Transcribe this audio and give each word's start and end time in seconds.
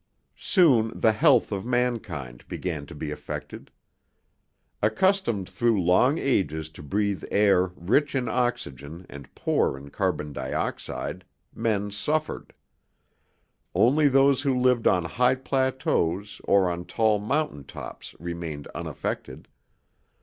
Soon 0.39 0.99
the 0.99 1.11
health 1.11 1.51
of 1.51 1.63
mankind 1.63 2.43
began 2.47 2.87
to 2.87 2.95
be 2.95 3.11
affected. 3.11 3.69
Accustomed 4.81 5.47
through 5.47 5.79
long 5.79 6.17
ages 6.17 6.69
to 6.71 6.81
breathe 6.81 7.23
air 7.29 7.67
rich 7.75 8.15
in 8.15 8.27
oxygen 8.27 9.05
and 9.11 9.29
poor 9.35 9.77
in 9.77 9.91
carbon 9.91 10.33
dioxide, 10.33 11.23
men 11.53 11.91
suffered. 11.91 12.51
Only 13.75 14.07
those 14.07 14.41
who 14.41 14.57
lived 14.57 14.87
on 14.87 15.05
high 15.05 15.35
plateaus 15.35 16.41
or 16.45 16.67
on 16.67 16.85
tall 16.85 17.19
mountaintops 17.19 18.15
remained 18.19 18.65
unaffected. 18.73 19.47